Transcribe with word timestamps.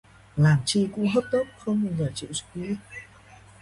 Làm 0.37 0.59
chi 0.65 0.89
cũng 0.95 1.07
hớp 1.09 1.23
tớp, 1.31 1.43
không 1.57 1.83
bao 1.85 1.93
giờ 1.97 2.11
chịu 2.15 2.29
suy 2.33 2.61
nghĩ 2.61 2.75